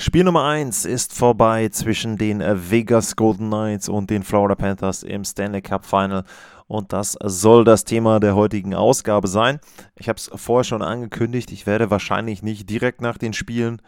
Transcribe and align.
Spiel 0.00 0.22
Nummer 0.22 0.44
1 0.44 0.84
ist 0.84 1.12
vorbei 1.12 1.70
zwischen 1.70 2.16
den 2.16 2.40
Vegas 2.40 3.16
Golden 3.16 3.48
Knights 3.48 3.88
und 3.88 4.10
den 4.10 4.22
Florida 4.22 4.54
Panthers 4.54 5.02
im 5.02 5.24
Stanley 5.24 5.60
Cup 5.60 5.84
Final. 5.84 6.22
Und 6.68 6.92
das 6.92 7.18
soll 7.20 7.64
das 7.64 7.82
Thema 7.82 8.20
der 8.20 8.36
heutigen 8.36 8.76
Ausgabe 8.76 9.26
sein. 9.26 9.58
Ich 9.96 10.08
habe 10.08 10.16
es 10.16 10.30
vorher 10.32 10.62
schon 10.62 10.82
angekündigt, 10.82 11.50
ich 11.50 11.66
werde 11.66 11.90
wahrscheinlich 11.90 12.44
nicht 12.44 12.70
direkt 12.70 13.00
nach 13.00 13.18
den 13.18 13.32
Spielen 13.32 13.82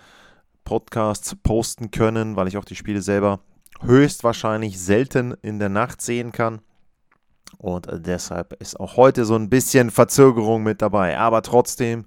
Podcasts 0.65 1.37
posten 1.45 1.93
können, 1.93 2.35
weil 2.35 2.49
ich 2.49 2.57
auch 2.57 2.65
die 2.65 2.75
Spiele 2.75 3.03
selber 3.03 3.39
höchstwahrscheinlich 3.81 4.81
selten 4.81 5.37
in 5.43 5.61
der 5.61 5.69
Nacht 5.69 6.03
sehen 6.03 6.33
kann. 6.33 6.61
Und 7.57 7.87
deshalb 7.89 8.55
ist 8.55 8.81
auch 8.81 8.97
heute 8.97 9.25
so 9.25 9.37
ein 9.37 9.49
bisschen 9.49 9.93
Verzögerung 9.93 10.65
mit 10.65 10.83
dabei. 10.83 11.19
Aber 11.19 11.43
trotzdem 11.43 12.05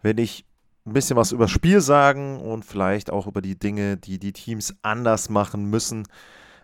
will 0.00 0.18
ich 0.20 0.46
ein 0.84 0.92
bisschen 0.92 1.16
was 1.16 1.32
über 1.32 1.48
Spiel 1.48 1.80
sagen 1.80 2.40
und 2.40 2.64
vielleicht 2.64 3.10
auch 3.10 3.26
über 3.26 3.40
die 3.40 3.58
Dinge, 3.58 3.96
die 3.96 4.18
die 4.18 4.32
Teams 4.32 4.74
anders 4.82 5.28
machen 5.28 5.66
müssen, 5.66 6.08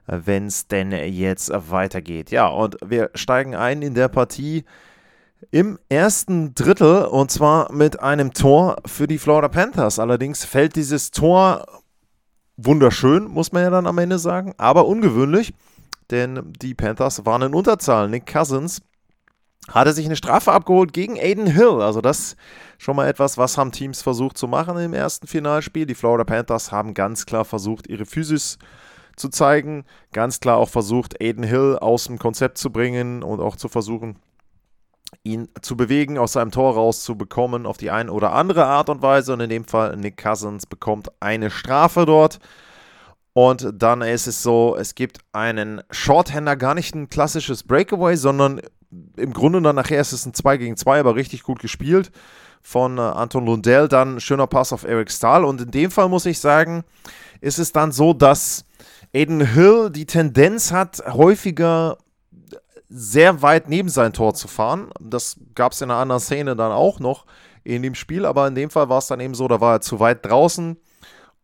wenn 0.07 0.47
es 0.47 0.67
denn 0.67 0.93
jetzt 0.93 1.53
weitergeht. 1.71 2.31
Ja, 2.31 2.47
und 2.49 2.77
wir 2.85 3.11
steigen 3.15 3.55
ein 3.55 3.83
in 3.83 3.95
der 3.95 4.09
Partie 4.09 4.65
im 5.51 5.79
ersten 5.89 6.55
Drittel 6.55 7.05
und 7.05 7.31
zwar 7.31 7.73
mit 7.73 8.01
einem 8.01 8.33
Tor 8.33 8.77
für 8.87 9.07
die 9.07 9.19
Florida 9.19 9.49
Panthers. 9.49 9.99
Allerdings 9.99 10.45
fällt 10.45 10.75
dieses 10.75 11.13
Tor 11.13 11.65
wunderschön, 12.57 13.25
muss 13.25 13.53
man 13.53 13.63
ja 13.63 13.71
dann 13.71 13.87
am 13.87 13.99
Ende 13.99 14.19
sagen, 14.19 14.55
aber 14.57 14.87
ungewöhnlich 14.87 15.55
denn 16.11 16.53
die 16.61 16.75
Panthers 16.75 17.25
waren 17.27 17.43
in 17.43 17.55
Unterzahl. 17.55 18.09
Nick 18.09 18.27
Cousins 18.27 18.81
hatte 19.69 19.93
sich 19.93 20.07
eine 20.07 20.17
Strafe 20.17 20.53
abgeholt 20.53 20.93
gegen 20.93 21.19
Aiden 21.19 21.47
Hill. 21.47 21.83
Also 21.83 22.01
das 22.01 22.37
schon 22.79 22.97
mal 22.97 23.09
etwas, 23.09 23.37
was 23.37 23.59
haben 23.59 23.73
Teams 23.73 24.01
versucht 24.01 24.39
zu 24.39 24.47
machen 24.47 24.79
im 24.79 24.95
ersten 24.95 25.27
Finalspiel. 25.27 25.85
Die 25.85 25.97
Florida 25.97 26.25
Panthers 26.25 26.73
haben 26.73 26.95
ganz 26.95 27.27
klar 27.27 27.45
versucht, 27.45 27.89
ihre 27.89 28.07
Physis 28.07 28.59
zu 29.17 29.29
zeigen. 29.29 29.85
Ganz 30.13 30.41
klar 30.41 30.57
auch 30.57 30.69
versucht, 30.69 31.21
Aiden 31.21 31.43
Hill 31.43 31.77
aus 31.81 32.05
dem 32.05 32.19
Konzept 32.19 32.57
zu 32.57 32.71
bringen 32.71 33.25
und 33.25 33.41
auch 33.41 33.57
zu 33.57 33.69
versuchen, 33.69 34.17
ihn 35.25 35.49
zu 35.61 35.77
bewegen, 35.77 36.19
aus 36.19 36.35
seinem 36.35 36.53
Tor 36.53 36.75
rauszubekommen 36.75 37.67
auf 37.67 37.79
die 37.79 37.91
eine 37.91 38.13
oder 38.13 38.33
andere 38.33 38.67
Art 38.67 38.89
und 38.89 39.03
Weise. 39.03 39.33
Und 39.33 39.41
in 39.41 39.51
dem 39.51 39.65
Fall 39.65 39.97
Nick 39.97 40.17
Cousins 40.17 40.65
bekommt 40.67 41.11
eine 41.21 41.51
Strafe 41.51 42.07
dort. 42.07 42.39
Und 43.33 43.73
dann 43.75 44.03
ist 44.03 44.27
es 44.27 44.43
so, 44.43 44.77
es 44.79 44.95
gibt 44.95 45.19
einen 45.33 45.83
Shorthander, 45.91 46.57
gar 46.57 46.75
nicht 46.75 46.95
ein 46.95 47.09
klassisches 47.09 47.65
Breakaway, 47.65 48.17
sondern 48.17 48.61
im 49.17 49.33
Grunde 49.33 49.61
dann 49.63 49.77
nachher 49.77 50.01
ist 50.01 50.13
es 50.13 50.27
ein 50.27 50.35
2 50.35 50.57
gegen 50.57 50.77
2, 50.77 51.01
aber 51.01 51.15
richtig 51.15 51.43
gut 51.43 51.59
gespielt 51.59 52.11
von 52.63 52.99
äh, 52.99 53.03
Anton 53.03 53.47
Lundell. 53.47 53.89
Dann 53.89 54.21
schöner 54.21 54.47
Pass 54.47 54.73
auf 54.73 54.85
Eric 54.85 55.11
Stahl. 55.11 55.45
Und 55.45 55.61
in 55.61 55.71
dem 55.71 55.91
Fall 55.91 56.09
muss 56.09 56.27
ich 56.27 56.41
sagen, 56.41 56.85
ist 57.41 57.59
es 57.59 57.73
dann 57.73 57.93
so, 57.93 58.13
dass 58.13 58.65
Aiden 59.15 59.41
Hill 59.41 59.91
die 59.91 60.07
Tendenz 60.07 60.73
hat, 60.73 61.03
häufiger 61.07 61.99
sehr 62.89 63.43
weit 63.43 63.69
neben 63.69 63.89
sein 63.89 64.13
Tor 64.13 64.35
zu 64.35 64.49
fahren. 64.49 64.91
Das 65.01 65.37
gab 65.55 65.73
es 65.73 65.81
in 65.81 65.91
einer 65.91 66.01
anderen 66.01 66.21
Szene 66.21 66.57
dann 66.57 66.73
auch 66.73 67.01
noch 67.01 67.27
in 67.65 67.83
dem 67.83 67.95
Spiel, 67.95 68.25
aber 68.25 68.49
in 68.49 68.55
dem 68.55 68.71
Fall 68.71 68.89
war 68.89 68.99
es 68.99 69.09
dann 69.09 69.21
eben 69.21 69.35
so, 69.35 69.47
da 69.47 69.61
war 69.61 69.75
er 69.75 69.81
zu 69.81 70.01
weit 70.01 70.25
draußen 70.25 70.79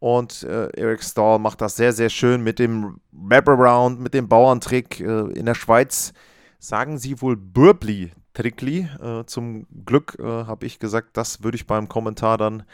und 0.05 0.43
äh, 0.43 0.69
Eric 0.77 1.03
Stahl 1.03 1.39
macht 1.39 1.63
das 1.63 1.77
sehr, 1.77 1.95
sehr 1.95 2.11
schön 2.11 2.43
mit 2.43 2.59
dem 2.59 3.01
Wraparound, 3.11 4.01
mit 4.01 4.13
dem 4.13 4.29
Bauerntrick. 4.29 5.01
Äh, 5.01 5.31
in 5.33 5.47
der 5.47 5.55
Schweiz 5.55 6.13
sagen 6.59 6.99
sie 6.99 7.23
wohl 7.23 7.37
Burbli 7.37 8.13
Trickli. 8.35 8.89
Äh, 9.03 9.25
zum 9.25 9.67
Glück 9.87 10.17
äh, 10.19 10.23
habe 10.23 10.67
ich 10.67 10.79
gesagt, 10.79 11.17
das 11.17 11.43
würde 11.43 11.57
ich 11.57 11.67
beim 11.67 11.89
Kommentar 11.89 12.37
dann 12.37 12.65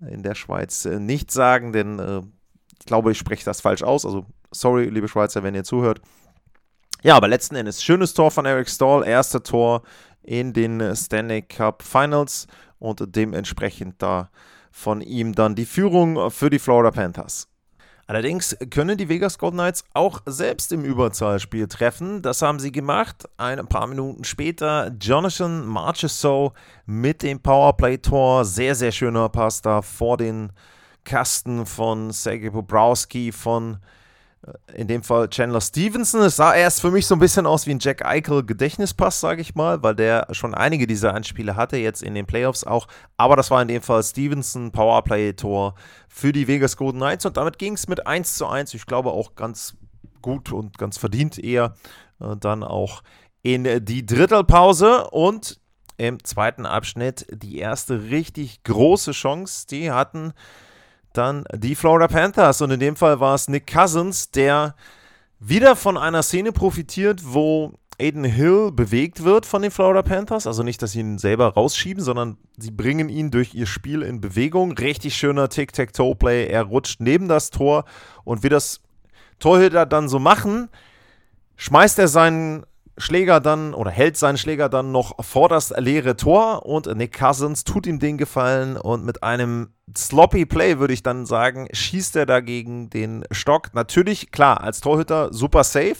in 0.00 0.22
der 0.22 0.34
Schweiz 0.34 0.86
äh, 0.86 0.98
nicht 0.98 1.30
sagen, 1.30 1.72
denn 1.72 1.98
äh, 1.98 2.22
ich 2.78 2.86
glaube, 2.86 3.12
ich 3.12 3.18
spreche 3.18 3.44
das 3.44 3.60
falsch 3.60 3.82
aus. 3.82 4.06
Also, 4.06 4.24
sorry, 4.50 4.86
liebe 4.86 5.08
Schweizer, 5.08 5.42
wenn 5.42 5.54
ihr 5.54 5.64
zuhört. 5.64 6.00
Ja, 7.02 7.16
aber 7.16 7.28
letzten 7.28 7.56
Endes 7.56 7.82
schönes 7.82 8.14
Tor 8.14 8.30
von 8.30 8.46
Eric 8.46 8.68
Stahl, 8.68 9.06
erster 9.06 9.42
Tor 9.42 9.82
in 10.22 10.52
den 10.52 10.94
Stanley 10.96 11.42
Cup 11.42 11.82
Finals 11.82 12.46
und 12.78 13.02
dementsprechend 13.14 14.00
da 14.02 14.30
von 14.70 15.00
ihm 15.00 15.34
dann 15.34 15.54
die 15.54 15.64
Führung 15.64 16.30
für 16.30 16.50
die 16.50 16.58
Florida 16.58 16.90
Panthers. 16.90 17.49
Allerdings 18.10 18.56
können 18.70 18.98
die 18.98 19.08
Vegas 19.08 19.38
Golden 19.38 19.58
Knights 19.58 19.84
auch 19.94 20.20
selbst 20.26 20.72
im 20.72 20.84
Überzahlspiel 20.84 21.68
treffen. 21.68 22.22
Das 22.22 22.42
haben 22.42 22.58
sie 22.58 22.72
gemacht. 22.72 23.28
Ein 23.36 23.64
paar 23.68 23.86
Minuten 23.86 24.24
später 24.24 24.90
Jonathan 25.00 25.64
Marchessault 25.64 26.52
mit 26.86 27.22
dem 27.22 27.38
Powerplay-Tor. 27.38 28.44
Sehr, 28.44 28.74
sehr 28.74 28.90
schöner 28.90 29.28
Pass 29.28 29.62
da 29.62 29.80
vor 29.80 30.16
den 30.16 30.50
Kasten 31.04 31.66
von 31.66 32.10
Sergei 32.10 32.50
Bobrowski, 32.50 33.30
von 33.30 33.78
in 34.74 34.88
dem 34.88 35.02
Fall 35.02 35.28
Chandler 35.28 35.60
Stevenson. 35.60 36.22
Es 36.22 36.36
sah 36.36 36.54
erst 36.54 36.80
für 36.80 36.90
mich 36.90 37.06
so 37.06 37.14
ein 37.14 37.20
bisschen 37.20 37.46
aus 37.46 37.66
wie 37.66 37.72
ein 37.72 37.78
Jack 37.78 38.04
Eichel 38.04 38.44
Gedächtnispass, 38.44 39.20
sage 39.20 39.42
ich 39.42 39.54
mal, 39.54 39.82
weil 39.82 39.94
der 39.94 40.28
schon 40.32 40.54
einige 40.54 40.86
dieser 40.86 41.14
Anspiele 41.14 41.56
hatte, 41.56 41.76
jetzt 41.76 42.02
in 42.02 42.14
den 42.14 42.26
Playoffs 42.26 42.64
auch. 42.64 42.86
Aber 43.18 43.36
das 43.36 43.50
war 43.50 43.60
in 43.60 43.68
dem 43.68 43.82
Fall 43.82 44.02
Stevenson, 44.02 44.72
Powerplay-Tor 44.72 45.74
für 46.08 46.32
die 46.32 46.48
Vegas 46.48 46.76
Golden 46.76 46.98
Knights 46.98 47.26
und 47.26 47.36
damit 47.36 47.58
ging 47.58 47.74
es 47.74 47.86
mit 47.86 48.06
1 48.06 48.36
zu 48.36 48.46
1. 48.46 48.72
Ich 48.72 48.86
glaube 48.86 49.10
auch 49.10 49.34
ganz 49.34 49.76
gut 50.22 50.52
und 50.52 50.78
ganz 50.78 50.96
verdient 50.96 51.38
eher 51.38 51.74
äh, 52.20 52.36
dann 52.38 52.62
auch 52.62 53.02
in 53.42 53.84
die 53.84 54.04
Drittelpause 54.04 55.08
und 55.10 55.60
im 55.96 56.22
zweiten 56.24 56.64
Abschnitt 56.64 57.26
die 57.30 57.58
erste 57.58 58.04
richtig 58.04 58.62
große 58.64 59.12
Chance. 59.12 59.66
Die 59.66 59.90
hatten 59.90 60.32
dann 61.12 61.44
die 61.54 61.74
Florida 61.74 62.08
Panthers. 62.08 62.60
Und 62.62 62.70
in 62.70 62.80
dem 62.80 62.96
Fall 62.96 63.20
war 63.20 63.34
es 63.34 63.48
Nick 63.48 63.66
Cousins, 63.66 64.30
der 64.30 64.74
wieder 65.38 65.76
von 65.76 65.96
einer 65.96 66.22
Szene 66.22 66.52
profitiert, 66.52 67.22
wo 67.24 67.72
Aiden 68.00 68.24
Hill 68.24 68.72
bewegt 68.72 69.24
wird 69.24 69.44
von 69.46 69.62
den 69.62 69.70
Florida 69.70 70.02
Panthers. 70.02 70.46
Also 70.46 70.62
nicht, 70.62 70.80
dass 70.82 70.92
sie 70.92 71.00
ihn 71.00 71.18
selber 71.18 71.48
rausschieben, 71.48 72.02
sondern 72.02 72.38
sie 72.56 72.70
bringen 72.70 73.08
ihn 73.08 73.30
durch 73.30 73.54
ihr 73.54 73.66
Spiel 73.66 74.02
in 74.02 74.20
Bewegung. 74.20 74.72
Richtig 74.72 75.14
schöner 75.16 75.48
Tic-Tac-Toe-Play. 75.48 76.46
Er 76.48 76.62
rutscht 76.62 77.00
neben 77.00 77.28
das 77.28 77.50
Tor 77.50 77.84
und 78.24 78.42
wie 78.42 78.48
das 78.48 78.80
Torhüter 79.38 79.86
dann 79.86 80.08
so 80.08 80.18
machen, 80.18 80.68
schmeißt 81.56 81.98
er 81.98 82.08
seinen 82.08 82.64
Schläger 82.98 83.40
dann 83.40 83.74
oder 83.74 83.90
hält 83.90 84.16
seinen 84.16 84.36
Schläger 84.36 84.68
dann 84.68 84.92
noch 84.92 85.24
vor 85.24 85.48
das 85.48 85.70
leere 85.76 86.16
Tor 86.16 86.66
und 86.66 86.86
Nick 86.96 87.18
Cousins 87.18 87.64
tut 87.64 87.86
ihm 87.86 87.98
den 87.98 88.18
Gefallen 88.18 88.76
und 88.76 89.04
mit 89.04 89.22
einem 89.22 89.72
sloppy 89.96 90.46
Play 90.46 90.78
würde 90.78 90.94
ich 90.94 91.02
dann 91.02 91.26
sagen, 91.26 91.68
schießt 91.72 92.16
er 92.16 92.26
dagegen 92.26 92.90
den 92.90 93.24
Stock. 93.30 93.74
Natürlich, 93.74 94.30
klar, 94.30 94.60
als 94.60 94.80
Torhüter 94.80 95.32
super 95.32 95.64
safe, 95.64 95.96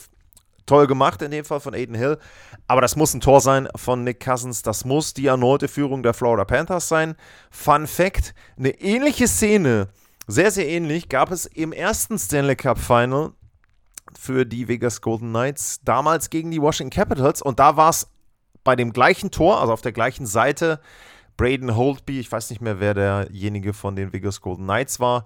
toll 0.66 0.86
gemacht 0.86 1.22
in 1.22 1.30
dem 1.30 1.44
Fall 1.44 1.60
von 1.60 1.74
Aiden 1.74 1.94
Hill, 1.94 2.18
aber 2.66 2.80
das 2.80 2.96
muss 2.96 3.14
ein 3.14 3.20
Tor 3.20 3.40
sein 3.40 3.68
von 3.76 4.04
Nick 4.04 4.24
Cousins, 4.24 4.62
das 4.62 4.84
muss 4.84 5.14
die 5.14 5.26
erneute 5.26 5.68
Führung 5.68 6.02
der 6.02 6.14
Florida 6.14 6.44
Panthers 6.44 6.88
sein. 6.88 7.14
Fun 7.50 7.86
Fact, 7.86 8.34
eine 8.58 8.80
ähnliche 8.80 9.26
Szene, 9.26 9.88
sehr, 10.26 10.50
sehr 10.50 10.68
ähnlich, 10.68 11.08
gab 11.08 11.30
es 11.30 11.46
im 11.46 11.72
ersten 11.72 12.18
Stanley 12.18 12.56
Cup 12.56 12.78
Final 12.78 13.32
für 14.18 14.44
die 14.44 14.68
Vegas 14.68 15.00
Golden 15.00 15.30
Knights, 15.30 15.80
damals 15.84 16.30
gegen 16.30 16.50
die 16.50 16.60
Washington 16.60 16.94
Capitals. 16.94 17.42
Und 17.42 17.58
da 17.58 17.76
war 17.76 17.90
es 17.90 18.08
bei 18.64 18.76
dem 18.76 18.92
gleichen 18.92 19.30
Tor, 19.30 19.60
also 19.60 19.72
auf 19.72 19.80
der 19.80 19.92
gleichen 19.92 20.26
Seite, 20.26 20.80
Braden 21.36 21.74
Holtby, 21.74 22.20
ich 22.20 22.30
weiß 22.30 22.50
nicht 22.50 22.60
mehr, 22.60 22.80
wer 22.80 22.94
derjenige 22.94 23.72
von 23.72 23.96
den 23.96 24.12
Vegas 24.12 24.40
Golden 24.40 24.64
Knights 24.64 25.00
war, 25.00 25.24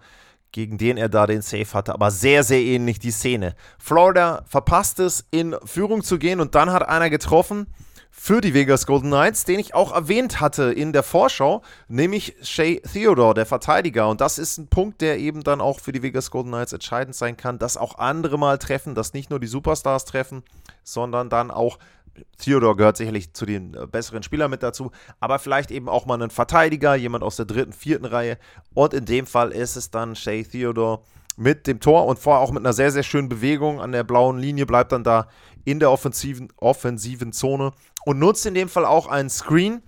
gegen 0.53 0.79
den 0.79 0.97
er 0.97 1.09
da 1.09 1.27
den 1.27 1.43
Save 1.43 1.73
hatte, 1.73 1.93
aber 1.93 2.13
sehr, 2.13 2.45
sehr 2.45 2.61
ähnlich 2.61 3.01
die 3.01 3.11
Szene. 3.11 3.57
Florida 3.79 4.45
verpasst 4.47 5.01
es, 5.01 5.27
in 5.33 5.57
Führung 5.65 6.05
zu 6.05 6.19
gehen 6.19 6.39
und 6.39 6.55
dann 6.55 6.71
hat 6.71 6.89
einer 6.89 7.11
getroffen 7.11 7.67
für 8.17 8.41
die 8.41 8.55
Vegas 8.55 8.87
Golden 8.87 9.09
Knights, 9.09 9.45
den 9.45 9.59
ich 9.59 9.75
auch 9.75 9.93
erwähnt 9.93 10.41
hatte 10.41 10.73
in 10.73 10.93
der 10.93 11.03
Vorschau, 11.03 11.63
nämlich 11.89 12.37
Shea 12.43 12.79
Theodore, 12.81 13.35
der 13.35 13.45
Verteidiger. 13.45 14.09
Und 14.09 14.21
das 14.21 14.39
ist 14.39 14.57
ein 14.57 14.69
Punkt, 14.69 15.01
der 15.01 15.19
eben 15.19 15.43
dann 15.43 15.61
auch 15.61 15.81
für 15.81 15.91
die 15.91 16.03
Vegas 16.03 16.31
Golden 16.31 16.51
Knights 16.51 16.73
entscheidend 16.73 17.17
sein 17.17 17.37
kann, 17.37 17.59
dass 17.59 17.77
auch 17.77 17.99
andere 17.99 18.39
mal 18.39 18.57
treffen, 18.59 18.95
dass 18.95 19.15
nicht 19.15 19.31
nur 19.31 19.41
die 19.41 19.49
Superstars 19.49 20.05
treffen, 20.05 20.45
sondern 20.85 21.29
dann 21.29 21.51
auch 21.51 21.79
Theodore 22.39 22.77
gehört 22.77 22.97
sicherlich 22.97 23.35
zu 23.35 23.47
den 23.47 23.75
äh, 23.75 23.87
besseren 23.89 24.23
Spielern 24.23 24.51
mit 24.51 24.63
dazu, 24.63 24.93
aber 25.19 25.41
vielleicht 25.41 25.73
eben 25.73 25.89
auch 25.89 26.07
mal 26.07 26.23
ein 26.23 26.31
Verteidiger, 26.31 26.95
jemand 26.95 27.25
aus 27.25 27.35
der 27.35 27.47
dritten, 27.47 27.73
vierten 27.73 28.05
Reihe. 28.05 28.39
Und 28.73 28.95
in 28.95 29.07
dem 29.07 29.27
Fall 29.27 29.51
ist 29.51 29.75
es 29.75 29.91
dann 29.91 30.15
Shea 30.15 30.45
Theodore, 30.45 31.01
mit 31.37 31.67
dem 31.67 31.81
Tor 31.81 32.07
und 32.07 32.19
vorher 32.19 32.41
auch 32.41 32.53
mit 32.53 32.63
einer 32.63 32.73
sehr, 32.73 32.93
sehr 32.93 33.03
schönen 33.03 33.29
Bewegung 33.29 33.81
an 33.81 33.93
der 33.93 34.05
blauen 34.05 34.39
Linie, 34.39 34.67
bleibt 34.67 34.93
dann 34.93 35.03
da 35.03 35.27
in 35.65 35.81
der 35.81 35.91
offensiven, 35.91 36.49
offensiven 36.57 37.33
Zone 37.33 37.73
und 38.05 38.19
nutzt 38.19 38.47
in 38.47 38.55
dem 38.55 38.69
Fall 38.69 38.85
auch 38.85 39.07
einen 39.07 39.31
Screen, 39.31 39.83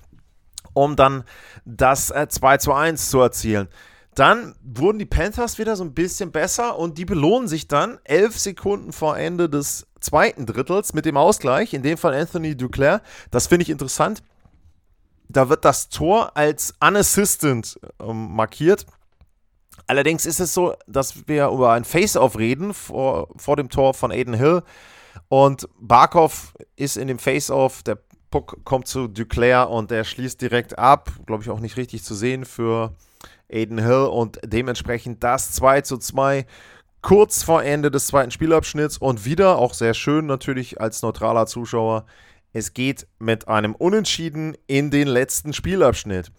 um 0.73 0.97
dann 0.97 1.25
das 1.65 2.11
äh, 2.11 2.29
2 2.29 2.59
zu 2.59 2.73
1 2.73 3.11
zu 3.11 3.21
erzielen. 3.21 3.69
Dann 4.15 4.55
wurden 4.63 4.99
die 4.99 5.05
Panthers 5.05 5.59
wieder 5.59 5.77
so 5.77 5.85
ein 5.85 5.93
bisschen 5.93 6.33
besser 6.33 6.79
und 6.79 6.97
die 6.97 7.05
belohnen 7.05 7.49
sich 7.49 7.69
dann 7.69 7.99
elf 8.05 8.39
Sekunden 8.39 8.93
vor 8.93 9.19
Ende 9.19 9.51
des 9.51 9.87
zweiten 10.01 10.47
Drittels 10.47 10.95
mit 10.95 11.05
dem 11.05 11.19
Ausgleich, 11.19 11.75
in 11.75 11.83
dem 11.83 11.99
Fall 11.99 12.15
Anthony 12.15 12.57
Duclair. 12.57 13.03
Das 13.31 13.47
finde 13.47 13.65
ich 13.65 13.71
interessant. 13.71 14.23
Da 15.29 15.51
wird 15.51 15.67
das 15.67 15.91
Tor 15.91 16.35
als 16.35 16.73
unassistant 16.81 17.79
ähm, 18.01 18.35
markiert. 18.35 18.87
Allerdings 19.87 20.25
ist 20.25 20.41
es 20.41 20.55
so, 20.55 20.75
dass 20.87 21.29
wir 21.29 21.49
über 21.49 21.73
ein 21.73 21.85
Face-Off 21.85 22.39
reden 22.39 22.73
vor, 22.73 23.29
vor 23.37 23.57
dem 23.57 23.69
Tor 23.69 23.93
von 23.93 24.11
Aiden 24.11 24.35
Hill. 24.35 24.63
Und 25.29 25.69
Barkov 25.79 26.55
ist 26.77 26.97
in 26.97 27.09
dem 27.09 27.19
Face-Off, 27.19 27.83
der 27.83 27.99
Puck 28.31 28.65
kommt 28.65 28.87
zu 28.89 29.09
Duclair 29.09 29.71
und 29.71 29.91
der 29.91 30.05
schließt 30.05 30.41
direkt 30.41 30.79
ab. 30.79 31.11
Glaube 31.27 31.43
ich 31.43 31.51
auch 31.51 31.61
nicht 31.61 31.77
richtig 31.77 32.03
zu 32.05 32.15
sehen 32.15 32.45
für 32.45 32.95
Aiden 33.51 33.79
Hill 33.79 34.09
und 34.11 34.39
dementsprechend 34.45 35.23
das 35.23 35.53
2 35.53 35.83
zu 35.83 35.99
2 35.99 36.47
kurz 37.03 37.45
vor 37.45 37.63
Ende 37.63 37.91
des 37.91 38.09
zweiten 38.09 38.33
Spielabschnitts 38.33 38.99
und 38.99 39.25
wieder, 39.25 39.59
auch 39.59 39.75
sehr 39.75 39.95
schön 39.95 40.27
natürlich 40.27 40.81
als 40.81 41.03
neutraler 41.03 41.47
Zuschauer, 41.47 42.05
es 42.53 42.75
geht 42.75 43.07
mit 43.19 43.47
einem 43.47 43.75
Unentschieden 43.75 44.57
in 44.67 44.91
den 44.91 45.07
letzten 45.07 45.53
Spielabschnitt. 45.53 46.33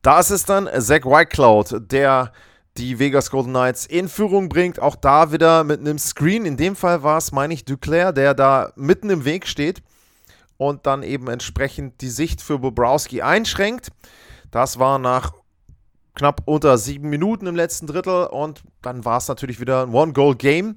Da 0.00 0.20
ist 0.20 0.30
es 0.30 0.44
dann 0.44 0.70
Zach 0.78 1.04
Whitecloud, 1.04 1.92
der 1.92 2.32
die 2.78 2.98
Vegas 2.98 3.30
Golden 3.30 3.50
Knights 3.50 3.84
in 3.84 4.08
Führung 4.08 4.48
bringt. 4.48 4.80
Auch 4.80 4.96
da 4.96 5.32
wieder 5.32 5.64
mit 5.64 5.80
einem 5.80 5.98
Screen. 5.98 6.46
In 6.46 6.56
dem 6.56 6.76
Fall 6.76 7.02
war 7.02 7.18
es, 7.18 7.32
meine 7.32 7.52
ich, 7.52 7.66
Duclair, 7.66 8.12
der 8.12 8.32
da 8.32 8.72
mitten 8.76 9.10
im 9.10 9.24
Weg 9.24 9.46
steht 9.46 9.82
und 10.60 10.84
dann 10.84 11.02
eben 11.02 11.28
entsprechend 11.28 12.02
die 12.02 12.10
Sicht 12.10 12.42
für 12.42 12.58
Bobrowski 12.58 13.22
einschränkt. 13.22 13.88
Das 14.50 14.78
war 14.78 14.98
nach 14.98 15.32
knapp 16.14 16.42
unter 16.44 16.76
sieben 16.76 17.08
Minuten 17.08 17.46
im 17.46 17.56
letzten 17.56 17.86
Drittel 17.86 18.26
und 18.26 18.62
dann 18.82 19.06
war 19.06 19.16
es 19.16 19.28
natürlich 19.28 19.58
wieder 19.58 19.84
ein 19.84 19.94
One-Goal-Game. 19.94 20.76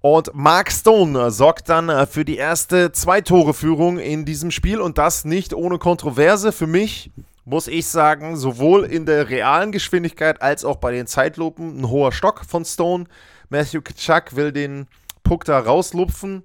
Und 0.00 0.34
Mark 0.34 0.72
Stone 0.72 1.30
sorgt 1.30 1.68
dann 1.68 1.88
äh, 1.90 2.06
für 2.06 2.24
die 2.24 2.38
erste 2.38 2.90
Zwei-Tore-Führung 2.90 3.98
in 4.00 4.24
diesem 4.24 4.50
Spiel 4.50 4.80
und 4.80 4.98
das 4.98 5.24
nicht 5.24 5.54
ohne 5.54 5.78
Kontroverse. 5.78 6.50
Für 6.50 6.66
mich 6.66 7.12
muss 7.44 7.68
ich 7.68 7.86
sagen, 7.86 8.36
sowohl 8.36 8.82
in 8.84 9.06
der 9.06 9.28
realen 9.28 9.70
Geschwindigkeit 9.70 10.42
als 10.42 10.64
auch 10.64 10.76
bei 10.76 10.90
den 10.90 11.06
Zeitlupen 11.06 11.80
ein 11.80 11.88
hoher 11.88 12.10
Stock 12.10 12.44
von 12.44 12.64
Stone. 12.64 13.04
Matthew 13.48 13.82
Kitschak 13.82 14.34
will 14.34 14.50
den 14.50 14.88
Puck 15.22 15.44
da 15.44 15.60
rauslupfen. 15.60 16.42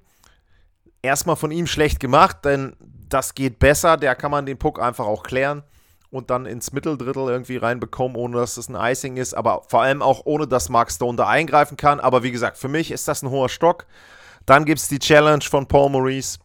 Erstmal 1.03 1.35
von 1.35 1.51
ihm 1.51 1.67
schlecht 1.67 1.99
gemacht, 1.99 2.37
denn 2.43 2.75
das 3.09 3.35
geht 3.35 3.59
besser. 3.59 3.97
Der 3.97 4.15
kann 4.15 4.31
man 4.31 4.47
den 4.47 4.57
Puck 4.57 4.81
einfach 4.81 5.05
auch 5.05 5.21
klären 5.21 5.61
und 6.09 6.29
dann 6.29 6.45
ins 6.45 6.71
Mitteldrittel 6.71 7.27
irgendwie 7.27 7.57
reinbekommen, 7.57 8.15
ohne 8.15 8.37
dass 8.37 8.55
das 8.55 8.69
ein 8.69 8.75
Icing 8.75 9.17
ist, 9.17 9.33
aber 9.33 9.63
vor 9.67 9.81
allem 9.81 10.01
auch 10.01 10.21
ohne, 10.25 10.47
dass 10.47 10.69
Mark 10.69 10.91
Stone 10.91 11.17
da 11.17 11.27
eingreifen 11.27 11.75
kann. 11.75 11.99
Aber 11.99 12.23
wie 12.23 12.31
gesagt, 12.31 12.57
für 12.57 12.67
mich 12.69 12.91
ist 12.91 13.07
das 13.07 13.21
ein 13.21 13.29
hoher 13.29 13.49
Stock. 13.49 13.85
Dann 14.45 14.65
gibt 14.65 14.79
es 14.79 14.87
die 14.87 14.99
Challenge 14.99 15.43
von 15.43 15.67
Paul 15.67 15.89
Maurice. 15.89 16.39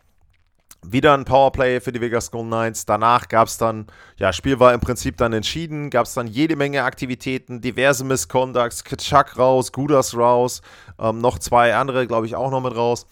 Wieder 0.83 1.15
ein 1.15 1.25
Powerplay 1.25 1.81
für 1.81 1.93
die 1.93 2.01
Vegas 2.01 2.31
Golden 2.31 2.49
Knights. 2.49 2.87
Danach 2.87 3.29
gab 3.29 3.49
es 3.49 3.59
dann, 3.59 3.87
ja, 4.17 4.33
Spiel 4.33 4.61
war 4.61 4.73
im 4.73 4.81
Prinzip 4.81 5.17
dann 5.17 5.33
entschieden, 5.33 5.91
gab 5.91 6.07
es 6.07 6.15
dann 6.15 6.29
jede 6.29 6.55
Menge 6.55 6.85
Aktivitäten, 6.85 7.61
diverse 7.61 8.05
Misconducts, 8.05 8.85
Kitschak 8.85 9.37
raus, 9.39 9.73
Gudas 9.73 10.17
raus, 10.17 10.63
ähm, 10.99 11.21
noch 11.21 11.39
zwei 11.41 11.75
andere, 11.75 12.07
glaube 12.07 12.27
ich, 12.27 12.37
auch 12.37 12.51
noch 12.51 12.63
mit 12.63 12.77
raus. 12.77 13.07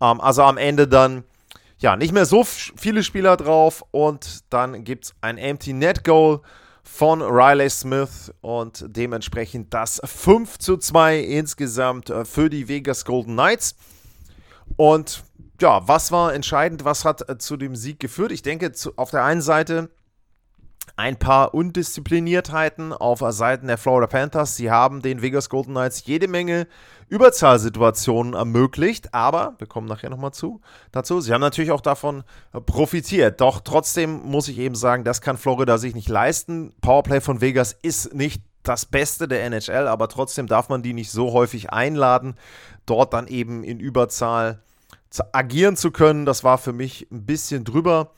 Ähm, 0.00 0.20
also 0.20 0.42
am 0.42 0.56
Ende 0.56 0.88
dann 0.88 1.24
ja, 1.82 1.96
nicht 1.96 2.12
mehr 2.12 2.26
so 2.26 2.44
viele 2.44 3.02
Spieler 3.02 3.36
drauf 3.36 3.84
und 3.90 4.44
dann 4.50 4.84
gibt 4.84 5.06
es 5.06 5.14
ein 5.20 5.36
Empty 5.36 5.72
Net 5.72 6.04
Goal 6.04 6.40
von 6.84 7.22
Riley 7.22 7.68
Smith 7.70 8.32
und 8.40 8.84
dementsprechend 8.88 9.74
das 9.74 10.00
5 10.04 10.58
zu 10.58 10.76
2 10.76 11.18
insgesamt 11.18 12.10
äh, 12.10 12.24
für 12.24 12.48
die 12.50 12.68
Vegas 12.68 13.04
Golden 13.04 13.34
Knights. 13.34 13.74
Und 14.76 15.24
ja, 15.62 15.88
was 15.88 16.12
war 16.12 16.34
entscheidend? 16.34 16.84
Was 16.84 17.04
hat 17.04 17.28
äh, 17.28 17.38
zu 17.38 17.56
dem 17.56 17.74
Sieg 17.76 17.98
geführt? 18.00 18.32
Ich 18.32 18.42
denke, 18.42 18.72
zu, 18.72 18.92
auf 18.96 19.10
der 19.10 19.24
einen 19.24 19.40
Seite 19.40 19.90
ein 20.96 21.16
paar 21.16 21.54
Undiszipliniertheiten 21.54 22.92
auf 22.92 23.22
Seiten 23.28 23.68
der 23.68 23.78
Florida 23.78 24.08
Panthers. 24.08 24.56
Sie 24.56 24.70
haben 24.70 25.00
den 25.00 25.22
Vegas 25.22 25.48
Golden 25.48 25.72
Knights 25.72 26.04
jede 26.04 26.28
Menge 26.28 26.66
Überzahlsituationen 27.08 28.34
ermöglicht, 28.34 29.14
aber 29.14 29.54
wir 29.58 29.68
kommen 29.68 29.86
nachher 29.86 30.10
nochmal 30.10 30.32
zu 30.32 30.60
dazu. 30.90 31.20
Sie 31.20 31.32
haben 31.32 31.40
natürlich 31.40 31.70
auch 31.70 31.80
davon 31.80 32.24
profitiert. 32.66 33.40
Doch 33.40 33.60
trotzdem 33.60 34.22
muss 34.24 34.48
ich 34.48 34.58
eben 34.58 34.74
sagen, 34.74 35.04
das 35.04 35.20
kann 35.20 35.38
Florida 35.38 35.78
sich 35.78 35.94
nicht 35.94 36.08
leisten. 36.08 36.74
Powerplay 36.80 37.20
von 37.20 37.40
Vegas 37.40 37.72
ist 37.80 38.12
nicht 38.12 38.42
das 38.64 38.84
Beste 38.84 39.28
der 39.28 39.44
NHL, 39.44 39.86
aber 39.86 40.08
trotzdem 40.08 40.46
darf 40.46 40.68
man 40.68 40.82
die 40.82 40.94
nicht 40.94 41.10
so 41.10 41.32
häufig 41.32 41.70
einladen, 41.70 42.34
dort 42.86 43.12
dann 43.12 43.28
eben 43.28 43.64
in 43.64 43.80
Überzahl 43.80 44.62
agieren 45.32 45.76
zu 45.76 45.90
können. 45.90 46.24
Das 46.24 46.44
war 46.44 46.58
für 46.58 46.72
mich 46.72 47.06
ein 47.10 47.26
bisschen 47.26 47.64
drüber. 47.64 48.12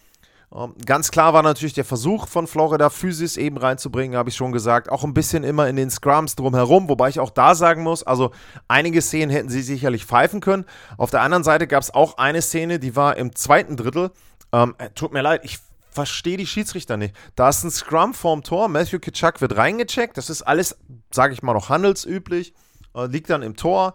Ähm, 0.54 0.74
ganz 0.86 1.10
klar 1.10 1.32
war 1.32 1.42
natürlich 1.42 1.74
der 1.74 1.84
Versuch 1.84 2.28
von 2.28 2.46
Florida 2.46 2.88
Physis 2.88 3.36
eben 3.36 3.58
reinzubringen, 3.58 4.16
habe 4.16 4.28
ich 4.28 4.36
schon 4.36 4.52
gesagt. 4.52 4.88
Auch 4.88 5.02
ein 5.02 5.14
bisschen 5.14 5.42
immer 5.42 5.68
in 5.68 5.76
den 5.76 5.90
Scrums 5.90 6.36
drumherum, 6.36 6.88
wobei 6.88 7.08
ich 7.08 7.18
auch 7.18 7.30
da 7.30 7.54
sagen 7.54 7.82
muss, 7.82 8.04
also 8.04 8.30
einige 8.68 9.02
Szenen 9.02 9.30
hätten 9.30 9.48
sie 9.48 9.62
sicherlich 9.62 10.04
pfeifen 10.04 10.40
können. 10.40 10.64
Auf 10.96 11.10
der 11.10 11.22
anderen 11.22 11.44
Seite 11.44 11.66
gab 11.66 11.82
es 11.82 11.92
auch 11.92 12.18
eine 12.18 12.42
Szene, 12.42 12.78
die 12.78 12.94
war 12.94 13.16
im 13.16 13.34
zweiten 13.34 13.76
Drittel. 13.76 14.12
Ähm, 14.52 14.76
äh, 14.78 14.90
tut 14.90 15.12
mir 15.12 15.22
leid, 15.22 15.40
ich 15.44 15.58
verstehe 15.90 16.36
die 16.36 16.46
Schiedsrichter 16.46 16.96
nicht. 16.96 17.14
Da 17.34 17.48
ist 17.48 17.64
ein 17.64 17.70
Scrum 17.70 18.14
vorm 18.14 18.42
Tor, 18.42 18.68
Matthew 18.68 18.98
Kitschak 18.98 19.40
wird 19.40 19.56
reingecheckt, 19.56 20.16
das 20.16 20.30
ist 20.30 20.42
alles, 20.42 20.76
sage 21.12 21.32
ich 21.32 21.42
mal, 21.42 21.54
noch 21.54 21.68
handelsüblich, 21.68 22.54
äh, 22.94 23.06
liegt 23.06 23.30
dann 23.30 23.42
im 23.42 23.56
Tor 23.56 23.94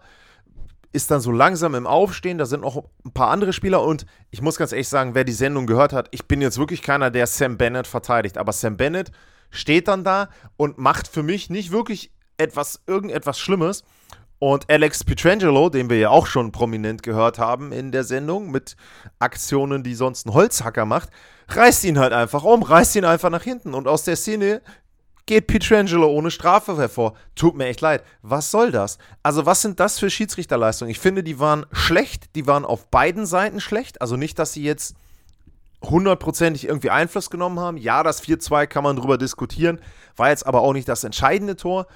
ist 0.92 1.10
dann 1.10 1.20
so 1.20 1.30
langsam 1.30 1.74
im 1.74 1.86
Aufstehen. 1.86 2.38
Da 2.38 2.46
sind 2.46 2.62
noch 2.62 2.84
ein 3.04 3.12
paar 3.12 3.30
andere 3.30 3.52
Spieler 3.52 3.82
und 3.82 4.06
ich 4.30 4.42
muss 4.42 4.56
ganz 4.56 4.72
ehrlich 4.72 4.88
sagen, 4.88 5.14
wer 5.14 5.24
die 5.24 5.32
Sendung 5.32 5.66
gehört 5.66 5.92
hat, 5.92 6.08
ich 6.10 6.26
bin 6.26 6.42
jetzt 6.42 6.58
wirklich 6.58 6.82
keiner, 6.82 7.10
der 7.10 7.26
Sam 7.26 7.56
Bennett 7.56 7.86
verteidigt. 7.86 8.38
Aber 8.38 8.52
Sam 8.52 8.76
Bennett 8.76 9.10
steht 9.50 9.88
dann 9.88 10.04
da 10.04 10.28
und 10.56 10.78
macht 10.78 11.08
für 11.08 11.22
mich 11.22 11.50
nicht 11.50 11.70
wirklich 11.70 12.12
etwas, 12.38 12.82
irgendetwas 12.86 13.38
Schlimmes. 13.38 13.84
Und 14.38 14.70
Alex 14.70 15.04
Pietrangelo, 15.04 15.68
den 15.68 15.90
wir 15.90 15.98
ja 15.98 16.08
auch 16.08 16.26
schon 16.26 16.50
prominent 16.50 17.02
gehört 17.02 17.38
haben 17.38 17.72
in 17.72 17.92
der 17.92 18.04
Sendung, 18.04 18.50
mit 18.50 18.74
Aktionen, 19.18 19.82
die 19.82 19.94
sonst 19.94 20.26
ein 20.26 20.32
Holzhacker 20.32 20.86
macht, 20.86 21.10
reißt 21.48 21.84
ihn 21.84 21.98
halt 21.98 22.14
einfach 22.14 22.42
um, 22.42 22.62
reißt 22.62 22.96
ihn 22.96 23.04
einfach 23.04 23.28
nach 23.28 23.42
hinten. 23.42 23.74
Und 23.74 23.86
aus 23.86 24.04
der 24.04 24.16
Szene 24.16 24.62
geht 25.30 25.46
Pietrangelo 25.46 26.08
ohne 26.08 26.32
Strafe 26.32 26.76
hervor. 26.76 27.14
Tut 27.36 27.54
mir 27.54 27.66
echt 27.66 27.80
leid. 27.80 28.02
Was 28.20 28.50
soll 28.50 28.72
das? 28.72 28.98
Also, 29.22 29.46
was 29.46 29.62
sind 29.62 29.78
das 29.78 30.00
für 30.00 30.10
Schiedsrichterleistungen? 30.10 30.90
Ich 30.90 30.98
finde, 30.98 31.22
die 31.22 31.38
waren 31.38 31.66
schlecht. 31.70 32.34
Die 32.34 32.48
waren 32.48 32.64
auf 32.64 32.88
beiden 32.88 33.26
Seiten 33.26 33.60
schlecht. 33.60 34.02
Also 34.02 34.16
nicht, 34.16 34.40
dass 34.40 34.54
sie 34.54 34.64
jetzt 34.64 34.96
hundertprozentig 35.82 36.66
irgendwie 36.66 36.90
Einfluss 36.90 37.30
genommen 37.30 37.58
haben. 37.58 37.76
Ja, 37.76 38.02
das 38.02 38.22
4-2 38.22 38.66
kann 38.66 38.84
man 38.84 38.96
drüber 38.96 39.18
diskutieren. 39.18 39.80
War 40.16 40.30
jetzt 40.30 40.46
aber 40.46 40.60
auch 40.60 40.72
nicht 40.72 40.88
das 40.88 41.04
entscheidende 41.04 41.56
Tor. 41.56 41.86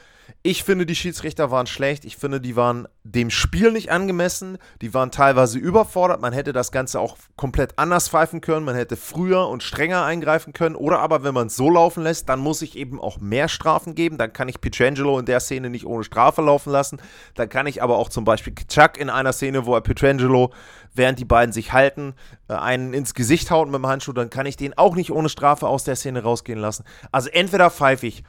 Ich 0.43 0.65
finde, 0.65 0.87
die 0.87 0.95
Schiedsrichter 0.95 1.51
waren 1.51 1.67
schlecht. 1.67 2.05
Ich 2.05 2.17
finde, 2.17 2.41
die 2.41 2.57
waren 2.57 2.89
dem 3.03 3.31
Spiel 3.31 3.73
nicht 3.73 3.91
angemessen. 3.91 4.59
Die 4.81 4.95
waren 4.95 5.11
teilweise 5.11 5.59
überfordert. 5.59 6.21
Man 6.21 6.33
hätte 6.33 6.53
das 6.53 6.73
Ganze 6.73 7.01
auch 7.01 7.17
komplett 7.37 7.79
anders 7.79 8.09
pfeifen 8.09 8.41
können. 8.41 8.65
Man 8.65 8.75
hätte 8.75 8.97
früher 8.97 9.49
und 9.49 9.63
strenger 9.63 10.05
eingreifen 10.05 10.53
können. 10.53 10.77
Oder 10.77 11.01
aber, 11.01 11.25
wenn 11.25 11.35
man 11.35 11.49
es 11.49 11.57
so 11.57 11.71
laufen 11.71 12.03
lässt, 12.03 12.29
dann 12.29 12.41
muss 12.41 12.63
ich 12.63 12.77
eben 12.77 13.01
auch 13.01 13.19
mehr 13.21 13.49
Strafen 13.49 13.95
geben. 13.95 14.19
Dann 14.19 14.33
kann 14.33 14.49
ich 14.49 14.61
Pietrangelo 14.61 15.19
in 15.19 15.27
der 15.27 15.41
Szene 15.41 15.71
nicht 15.71 15.87
ohne 15.87 16.05
Strafe 16.05 16.43
laufen 16.43 16.71
lassen. 16.71 17.01
Dann 17.35 17.49
kann 17.49 17.67
ich 17.67 17.83
aber 17.83 17.99
auch 17.99 18.09
zum 18.09 18.25
Beispiel 18.25 18.55
Chuck 18.69 18.97
in 18.99 19.11
einer 19.11 19.33
Szene, 19.33 19.67
wo 19.67 19.75
er 19.75 19.81
Pietrangelo, 19.83 20.53
während 20.95 21.19
die 21.19 21.25
beiden 21.25 21.53
sich 21.53 21.73
halten, 21.73 22.15
äh, 22.49 22.55
einen 22.55 22.95
ins 22.95 23.15
Gesicht 23.15 23.51
haut 23.51 23.69
mit 23.69 23.77
dem 23.77 23.87
Handschuh, 23.87 24.13
dann 24.13 24.31
kann 24.31 24.47
ich 24.47 24.57
den 24.57 24.77
auch 24.79 24.95
nicht 24.95 25.11
ohne 25.11 25.29
Strafe 25.29 25.69
aus 25.69 25.85
der 25.85 25.97
Szene 25.97 26.23
rausgehen 26.23 26.59
lassen. 26.59 26.85
Also 27.13 27.29
entweder 27.31 27.71
pfeife 27.71 28.07
ich 28.07 28.25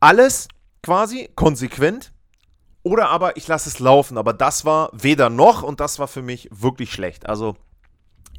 alles 0.00 0.48
quasi, 0.82 1.28
konsequent. 1.34 2.12
Oder 2.84 3.10
aber 3.10 3.36
ich 3.36 3.46
lasse 3.48 3.68
es 3.68 3.80
laufen. 3.80 4.16
Aber 4.16 4.32
das 4.32 4.64
war 4.64 4.90
weder 4.92 5.30
noch 5.30 5.62
und 5.62 5.80
das 5.80 5.98
war 5.98 6.08
für 6.08 6.22
mich 6.22 6.48
wirklich 6.52 6.92
schlecht. 6.92 7.28
Also 7.28 7.56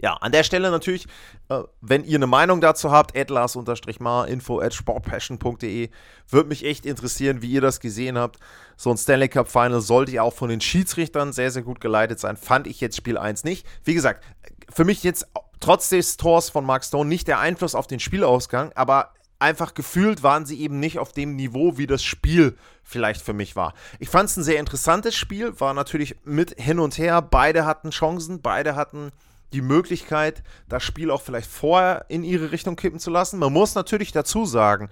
ja, 0.02 0.14
an 0.14 0.32
der 0.32 0.44
Stelle 0.44 0.72
natürlich, 0.72 1.06
äh, 1.50 1.62
wenn 1.82 2.06
ihr 2.06 2.16
eine 2.16 2.28
Meinung 2.28 2.62
dazu 2.62 2.92
habt, 2.92 3.18
atlas-mar, 3.18 4.28
info 4.28 4.60
at 4.60 4.74
sportpassion.de, 4.74 5.90
würde 6.30 6.50
mich 6.50 6.66
echt 6.66 6.86
interessieren, 6.86 7.42
wie 7.42 7.52
ihr 7.52 7.62
das 7.62 7.80
gesehen 7.80 8.18
habt. 8.18 8.40
So 8.78 8.92
ein 8.92 8.98
Stanley 8.98 9.28
Cup 9.28 9.50
Final 9.50 9.82
sollte 9.82 10.12
ja 10.14 10.24
auch 10.24 10.34
von 10.34 10.50
den 10.50 10.62
Schiedsrichtern 10.62 11.34
sehr, 11.34 11.52
sehr 11.52 11.64
gut 11.64 11.82
geleitet 11.82 12.20
sein. 12.20 12.38
Fand 12.38 12.68
ich 12.68 12.80
jetzt 12.80 12.96
Spiel 12.96 13.18
1 13.18 13.44
nicht. 13.44 13.66
Wie 13.84 13.94
gesagt, 13.94 14.24
für 14.70 14.86
mich 14.86 15.04
jetzt 15.04 15.28
trotz 15.60 15.90
des 15.90 16.18
Tors 16.18 16.50
von 16.50 16.66
Mark 16.66 16.86
Stone 16.86 17.10
nicht 17.10 17.28
der 17.28 17.40
Einfluss 17.40 17.76
auf 17.76 17.88
den 17.88 18.00
Spielausgang, 18.00 18.72
aber 18.76 19.14
einfach 19.40 19.74
gefühlt 19.74 20.24
waren 20.24 20.46
sie 20.46 20.62
eben 20.62 20.80
nicht 20.80 21.00
auf 21.00 21.12
dem 21.12 21.36
Niveau, 21.36 21.78
wie 21.78 21.88
das 21.88 22.04
Spiel 22.04 22.58
vielleicht 22.84 23.22
für 23.22 23.34
mich 23.34 23.56
war. 23.56 23.74
Ich 24.00 24.10
fand 24.10 24.30
es 24.30 24.38
ein 24.38 24.44
sehr 24.44 24.60
interessantes 24.60 25.16
Spiel, 25.16 25.60
war 25.60 25.74
natürlich 25.74 26.16
mit 26.24 26.56
hin 26.60 26.80
und 26.80 26.98
her. 26.98 27.22
Beide 27.22 27.66
hatten 27.66 27.92
Chancen, 27.92 28.42
beide 28.42 28.76
hatten 28.76 29.12
die 29.54 29.62
Möglichkeit, 29.62 30.44
das 30.68 30.84
Spiel 30.84 31.12
auch 31.12 31.22
vielleicht 31.22 31.50
vorher 31.50 32.06
in 32.10 32.24
ihre 32.24 32.52
Richtung 32.52 32.76
kippen 32.76 33.00
zu 33.00 33.10
lassen. 33.10 33.40
Man 33.40 33.54
muss 33.54 33.76
natürlich 33.76 34.12
dazu 34.12 34.46
sagen, 34.46 34.90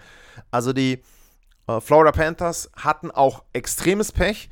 also 0.52 0.74
die 0.74 1.04
äh, 1.68 1.82
Florida 1.82 2.12
Panthers 2.12 2.72
hatten 2.76 3.12
auch 3.12 3.44
extremes 3.54 4.12
Pech. 4.12 4.50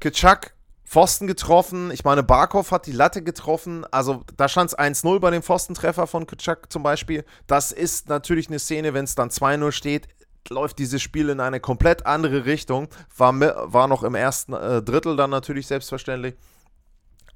Kitschak 0.00 0.54
Pfosten 0.84 1.26
getroffen. 1.26 1.90
Ich 1.90 2.04
meine, 2.04 2.22
Barkov 2.22 2.70
hat 2.70 2.86
die 2.86 2.92
Latte 2.92 3.22
getroffen. 3.22 3.86
Also 3.90 4.22
da 4.36 4.48
stand 4.48 4.70
es 4.70 4.78
1-0 4.78 5.18
bei 5.18 5.30
dem 5.30 5.42
Pfostentreffer 5.42 6.06
von 6.06 6.26
Kitschak 6.26 6.70
zum 6.70 6.82
Beispiel. 6.82 7.24
Das 7.46 7.72
ist 7.72 8.08
natürlich 8.08 8.48
eine 8.48 8.58
Szene, 8.58 8.94
wenn 8.94 9.04
es 9.04 9.14
dann 9.14 9.30
2-0 9.30 9.72
steht, 9.72 10.08
läuft 10.50 10.78
dieses 10.78 11.00
Spiel 11.00 11.30
in 11.30 11.40
eine 11.40 11.58
komplett 11.58 12.06
andere 12.06 12.44
Richtung. 12.44 12.88
War, 13.16 13.34
war 13.40 13.88
noch 13.88 14.02
im 14.02 14.14
ersten 14.14 14.52
äh, 14.52 14.82
Drittel 14.82 15.16
dann 15.16 15.30
natürlich 15.30 15.66
selbstverständlich. 15.66 16.34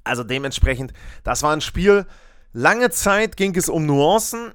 Also 0.03 0.23
dementsprechend, 0.23 0.93
das 1.23 1.43
war 1.43 1.53
ein 1.53 1.61
Spiel. 1.61 2.05
Lange 2.53 2.89
Zeit 2.89 3.37
ging 3.37 3.55
es 3.55 3.69
um 3.69 3.85
Nuancen. 3.85 4.53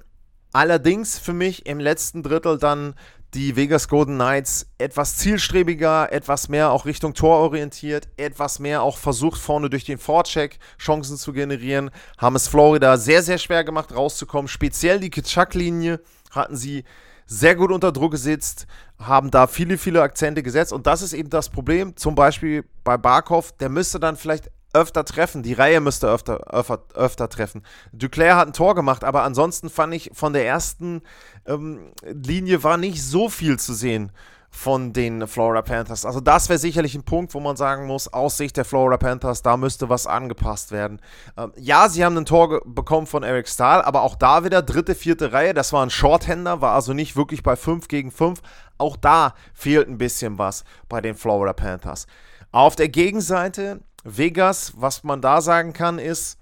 Allerdings 0.51 1.19
für 1.19 1.33
mich 1.33 1.65
im 1.65 1.79
letzten 1.79 2.23
Drittel 2.23 2.57
dann 2.57 2.95
die 3.33 3.57
Vegas 3.57 3.89
Golden 3.89 4.15
Knights 4.15 4.67
etwas 4.77 5.17
zielstrebiger, 5.17 6.11
etwas 6.13 6.47
mehr 6.47 6.71
auch 6.71 6.85
Richtung 6.85 7.13
Tor 7.13 7.39
orientiert, 7.39 8.07
etwas 8.15 8.59
mehr 8.59 8.81
auch 8.81 8.97
versucht, 8.97 9.39
vorne 9.39 9.69
durch 9.69 9.83
den 9.83 9.97
Vorcheck 9.97 10.57
Chancen 10.79 11.17
zu 11.17 11.33
generieren. 11.33 11.91
Haben 12.17 12.37
es 12.37 12.47
Florida 12.47 12.95
sehr, 12.97 13.21
sehr 13.21 13.37
schwer 13.37 13.65
gemacht, 13.65 13.93
rauszukommen. 13.93 14.47
Speziell 14.47 15.01
die 15.01 15.09
Kitschak-Linie 15.09 15.99
hatten 16.31 16.55
sie 16.55 16.85
sehr 17.25 17.55
gut 17.55 17.71
unter 17.71 17.91
Druck 17.91 18.11
gesetzt, 18.11 18.67
haben 18.99 19.31
da 19.31 19.47
viele, 19.47 19.77
viele 19.77 20.01
Akzente 20.01 20.41
gesetzt. 20.41 20.71
Und 20.71 20.87
das 20.87 21.01
ist 21.01 21.13
eben 21.13 21.29
das 21.29 21.49
Problem. 21.49 21.97
Zum 21.97 22.15
Beispiel 22.15 22.63
bei 22.85 22.97
Barkov, 22.97 23.51
der 23.57 23.69
müsste 23.69 23.99
dann 23.99 24.15
vielleicht 24.15 24.49
öfter 24.75 25.05
treffen. 25.05 25.41
Die 25.41 25.53
Reihe 25.53 25.79
müsste 25.79 26.07
öfter, 26.07 26.53
öfter, 26.53 26.83
öfter 26.93 27.29
treffen. 27.29 27.63
Duclair 27.93 28.35
hat 28.35 28.47
ein 28.47 28.53
Tor 28.53 28.75
gemacht, 28.75 29.03
aber 29.03 29.23
ansonsten 29.23 29.69
fand 29.69 29.93
ich 29.93 30.11
von 30.13 30.33
der 30.33 30.45
ersten 30.45 31.01
ähm, 31.47 31.91
Linie 32.03 32.63
war 32.63 32.77
nicht 32.77 33.03
so 33.03 33.29
viel 33.29 33.57
zu 33.57 33.73
sehen 33.73 34.11
von 34.55 34.93
den 34.93 35.27
Florida 35.27 35.61
Panthers. 35.61 36.05
Also 36.05 36.21
das 36.21 36.47
wäre 36.47 36.57
sicherlich 36.57 36.95
ein 36.95 37.03
Punkt, 37.03 37.33
wo 37.33 37.41
man 37.41 37.57
sagen 37.57 37.87
muss, 37.87 38.07
aus 38.07 38.37
Sicht 38.37 38.55
der 38.55 38.63
Florida 38.63 38.95
Panthers, 38.97 39.41
da 39.41 39.57
müsste 39.57 39.89
was 39.89 40.07
angepasst 40.07 40.71
werden. 40.71 41.01
Ähm, 41.37 41.51
ja, 41.57 41.89
sie 41.89 42.05
haben 42.05 42.17
ein 42.17 42.25
Tor 42.25 42.61
bekommen 42.65 43.05
von 43.05 43.23
Eric 43.23 43.49
Stahl, 43.49 43.81
aber 43.81 44.01
auch 44.01 44.15
da 44.15 44.45
wieder 44.45 44.61
dritte, 44.61 44.95
vierte 44.95 45.33
Reihe. 45.33 45.53
Das 45.53 45.73
war 45.73 45.85
ein 45.85 45.89
Shorthänder, 45.89 46.61
war 46.61 46.73
also 46.73 46.93
nicht 46.93 47.17
wirklich 47.17 47.43
bei 47.43 47.55
5 47.55 47.89
gegen 47.89 48.11
5. 48.11 48.39
Auch 48.77 48.95
da 48.95 49.35
fehlt 49.53 49.89
ein 49.89 49.97
bisschen 49.97 50.37
was 50.37 50.63
bei 50.87 51.01
den 51.01 51.15
Florida 51.15 51.53
Panthers. 51.53 52.07
Auf 52.51 52.77
der 52.77 52.87
Gegenseite 52.87 53.81
Vegas, 54.05 54.73
was 54.77 55.03
man 55.03 55.19
da 55.19 55.41
sagen 55.41 55.73
kann, 55.73 55.99
ist, 55.99 56.37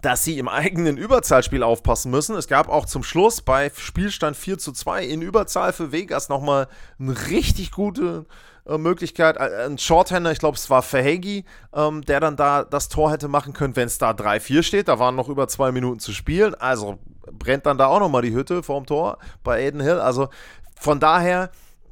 dass 0.00 0.24
sie 0.24 0.38
im 0.38 0.48
eigenen 0.48 0.96
Überzahlspiel 0.96 1.62
aufpassen 1.62 2.10
müssen. 2.10 2.36
Es 2.36 2.48
gab 2.48 2.68
auch 2.68 2.86
zum 2.86 3.02
Schluss 3.02 3.40
bei 3.40 3.70
Spielstand 3.74 4.36
4 4.36 4.58
zu 4.58 4.72
2 4.72 5.04
in 5.04 5.22
Überzahl 5.22 5.72
für 5.72 5.92
Vegas 5.92 6.28
nochmal 6.28 6.68
eine 6.98 7.28
richtig 7.28 7.70
gute 7.72 8.26
äh, 8.66 8.78
Möglichkeit. 8.78 9.36
Äh, 9.36 9.66
ein 9.66 9.78
Shorthander, 9.78 10.32
ich 10.32 10.38
glaube, 10.38 10.56
es 10.56 10.68
war 10.68 10.82
Verhegi, 10.82 11.44
ähm, 11.74 12.02
der 12.02 12.20
dann 12.20 12.36
da 12.36 12.64
das 12.64 12.88
Tor 12.88 13.10
hätte 13.10 13.28
machen 13.28 13.52
können, 13.52 13.76
wenn 13.76 13.86
es 13.86 13.98
da 13.98 14.10
3-4 14.10 14.62
steht. 14.62 14.88
Da 14.88 14.98
waren 14.98 15.14
noch 15.14 15.28
über 15.28 15.48
zwei 15.48 15.72
Minuten 15.72 16.00
zu 16.00 16.12
spielen. 16.12 16.54
Also 16.54 16.98
brennt 17.32 17.66
dann 17.66 17.78
da 17.78 17.86
auch 17.86 18.00
nochmal 18.00 18.22
die 18.22 18.34
Hütte 18.34 18.62
vorm 18.62 18.86
Tor 18.86 19.18
bei 19.44 19.66
Aiden 19.66 19.80
Hill. 19.80 20.00
Also 20.00 20.28
von 20.78 21.00
daher, 21.00 21.50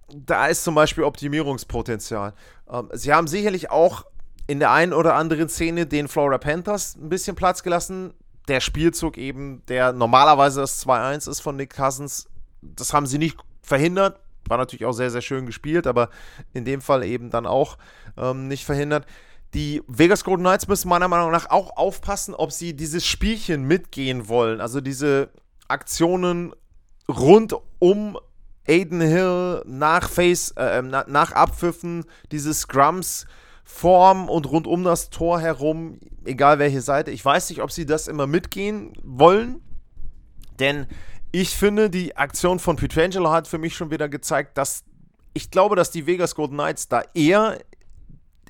da 0.08 0.46
ist 0.46 0.64
zum 0.64 0.74
Beispiel 0.74 1.04
Optimierungspotenzial. 1.04 2.34
Ähm, 2.70 2.90
sie 2.92 3.14
haben 3.14 3.28
sicherlich 3.28 3.70
auch 3.70 4.04
in 4.46 4.58
der 4.58 4.72
einen 4.72 4.92
oder 4.92 5.14
anderen 5.14 5.48
Szene 5.48 5.86
den 5.86 6.08
Florida 6.08 6.38
Panthers 6.38 6.96
ein 6.96 7.08
bisschen 7.08 7.36
Platz 7.36 7.62
gelassen. 7.62 8.12
Der 8.48 8.60
Spielzug 8.60 9.16
eben, 9.16 9.62
der 9.68 9.92
normalerweise 9.92 10.60
das 10.60 10.86
2-1 10.86 11.30
ist 11.30 11.40
von 11.40 11.56
Nick 11.56 11.74
Cousins, 11.74 12.28
das 12.60 12.92
haben 12.92 13.06
sie 13.06 13.18
nicht 13.18 13.38
verhindert. 13.62 14.20
War 14.46 14.58
natürlich 14.58 14.84
auch 14.84 14.92
sehr, 14.92 15.10
sehr 15.10 15.22
schön 15.22 15.46
gespielt, 15.46 15.86
aber 15.86 16.10
in 16.52 16.66
dem 16.66 16.82
Fall 16.82 17.04
eben 17.04 17.30
dann 17.30 17.46
auch 17.46 17.78
ähm, 18.18 18.48
nicht 18.48 18.66
verhindert. 18.66 19.06
Die 19.54 19.82
Vegas 19.86 20.24
Golden 20.24 20.42
Knights 20.42 20.68
müssen 20.68 20.88
meiner 20.88 21.08
Meinung 21.08 21.30
nach 21.30 21.48
auch 21.48 21.76
aufpassen, 21.76 22.34
ob 22.34 22.52
sie 22.52 22.74
dieses 22.74 23.06
Spielchen 23.06 23.64
mitgehen 23.64 24.28
wollen. 24.28 24.60
Also 24.60 24.80
diese 24.82 25.30
Aktionen 25.68 26.52
rund 27.08 27.54
um 27.78 28.18
Aiden 28.66 29.00
Hill 29.00 29.62
nach 29.66 30.08
Face, 30.08 30.52
äh, 30.56 30.82
nach, 30.82 31.06
nach 31.06 31.32
Abpfiffen, 31.32 32.04
diese 32.32 32.52
Scrums, 32.52 33.26
Form 33.64 34.28
und 34.28 34.50
rund 34.50 34.66
um 34.66 34.84
das 34.84 35.10
Tor 35.10 35.40
herum, 35.40 35.98
egal 36.24 36.58
welche 36.58 36.82
Seite. 36.82 37.10
Ich 37.10 37.24
weiß 37.24 37.48
nicht, 37.48 37.62
ob 37.62 37.72
sie 37.72 37.86
das 37.86 38.08
immer 38.08 38.26
mitgehen 38.26 38.92
wollen, 39.02 39.62
denn 40.60 40.86
ich 41.32 41.50
finde, 41.50 41.90
die 41.90 42.16
Aktion 42.16 42.58
von 42.60 42.76
Pietrangelo 42.76 43.30
hat 43.30 43.48
für 43.48 43.58
mich 43.58 43.74
schon 43.74 43.90
wieder 43.90 44.08
gezeigt, 44.08 44.56
dass 44.56 44.84
ich 45.32 45.50
glaube, 45.50 45.74
dass 45.74 45.90
die 45.90 46.06
Vegas 46.06 46.36
Golden 46.36 46.54
Knights 46.54 46.88
da 46.88 47.02
eher 47.12 47.58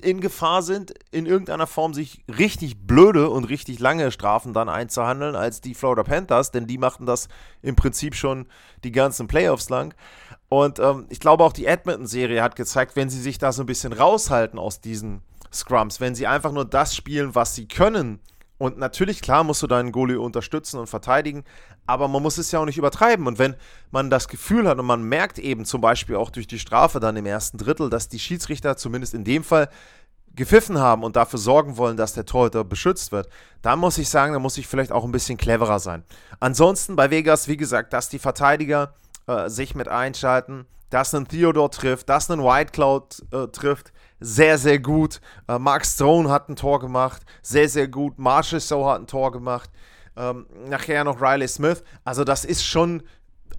in 0.01 0.21
Gefahr 0.21 0.61
sind, 0.61 0.93
in 1.11 1.25
irgendeiner 1.25 1.67
Form 1.67 1.93
sich 1.93 2.23
richtig 2.27 2.87
blöde 2.87 3.29
und 3.29 3.45
richtig 3.45 3.79
lange 3.79 4.11
Strafen 4.11 4.53
dann 4.53 4.69
einzuhandeln 4.69 5.35
als 5.35 5.61
die 5.61 5.73
Florida 5.73 6.03
Panthers, 6.03 6.51
denn 6.51 6.67
die 6.67 6.77
machten 6.77 7.05
das 7.05 7.27
im 7.61 7.75
Prinzip 7.75 8.15
schon 8.15 8.47
die 8.83 8.91
ganzen 8.91 9.27
Playoffs 9.27 9.69
lang. 9.69 9.93
Und 10.49 10.79
ähm, 10.79 11.05
ich 11.09 11.19
glaube 11.19 11.43
auch 11.43 11.53
die 11.53 11.65
Edmonton-Serie 11.65 12.41
hat 12.41 12.55
gezeigt, 12.55 12.95
wenn 12.95 13.09
sie 13.09 13.21
sich 13.21 13.37
da 13.37 13.51
so 13.51 13.63
ein 13.63 13.67
bisschen 13.67 13.93
raushalten 13.93 14.59
aus 14.59 14.81
diesen 14.81 15.21
Scrums, 15.51 15.99
wenn 15.99 16.15
sie 16.15 16.27
einfach 16.27 16.51
nur 16.51 16.65
das 16.65 16.95
spielen, 16.95 17.35
was 17.35 17.55
sie 17.55 17.67
können. 17.67 18.19
Und 18.57 18.77
natürlich, 18.77 19.21
klar, 19.21 19.43
musst 19.43 19.61
du 19.63 19.67
deinen 19.67 19.91
Goalie 19.91 20.19
unterstützen 20.19 20.79
und 20.79 20.87
verteidigen, 20.87 21.43
aber 21.85 22.07
man 22.07 22.23
muss 22.23 22.37
es 22.37 22.51
ja 22.51 22.59
auch 22.59 22.65
nicht 22.65 22.77
übertreiben. 22.77 23.27
Und 23.27 23.37
wenn 23.37 23.55
man 23.91 24.09
das 24.09 24.27
Gefühl 24.27 24.67
hat 24.67 24.79
und 24.79 24.85
man 24.85 25.03
merkt 25.03 25.39
eben 25.39 25.65
zum 25.65 25.81
Beispiel 25.81 26.15
auch 26.15 26.29
durch 26.29 26.47
die 26.47 26.59
Strafe 26.59 26.99
dann 26.99 27.17
im 27.17 27.25
ersten 27.25 27.57
Drittel, 27.57 27.89
dass 27.89 28.07
die 28.07 28.19
Schiedsrichter 28.19 28.77
zumindest 28.77 29.13
in 29.13 29.25
dem 29.25 29.43
Fall 29.43 29.69
gepfiffen 30.35 30.79
haben 30.79 31.03
und 31.03 31.15
dafür 31.15 31.39
sorgen 31.39 31.77
wollen, 31.77 31.97
dass 31.97 32.13
der 32.13 32.25
Torhüter 32.25 32.63
beschützt 32.63 33.11
wird, 33.11 33.29
dann 33.61 33.79
muss 33.79 33.97
ich 33.97 34.09
sagen, 34.09 34.33
da 34.33 34.39
muss 34.39 34.57
ich 34.57 34.67
vielleicht 34.67 34.91
auch 34.91 35.05
ein 35.05 35.11
bisschen 35.11 35.37
cleverer 35.37 35.79
sein. 35.79 36.03
Ansonsten 36.39 36.95
bei 36.95 37.09
Vegas, 37.09 37.47
wie 37.47 37.57
gesagt, 37.57 37.93
dass 37.93 38.09
die 38.09 38.19
Verteidiger 38.19 38.93
äh, 39.27 39.49
sich 39.49 39.75
mit 39.75 39.87
einschalten, 39.87 40.65
dass 40.89 41.13
ein 41.15 41.27
Theodore 41.27 41.69
trifft, 41.69 42.09
dass 42.09 42.29
ein 42.29 42.43
White 42.43 42.71
Cloud 42.71 43.23
äh, 43.31 43.47
trifft, 43.47 43.91
sehr, 44.25 44.57
sehr 44.57 44.79
gut. 44.79 45.21
Äh, 45.47 45.59
Mark 45.59 45.85
Stone 45.85 46.29
hat 46.29 46.49
ein 46.49 46.55
Tor 46.55 46.79
gemacht, 46.79 47.21
sehr, 47.43 47.69
sehr 47.69 47.87
gut. 47.87 48.17
Marshall 48.17 48.59
So 48.59 48.89
hat 48.89 49.01
ein 49.01 49.07
Tor 49.07 49.31
gemacht. 49.31 49.69
Ähm, 50.17 50.47
nachher 50.67 51.03
noch 51.03 51.21
Riley 51.21 51.47
Smith. 51.47 51.83
Also 52.03 52.23
das 52.23 52.43
ist 52.43 52.65
schon 52.65 53.03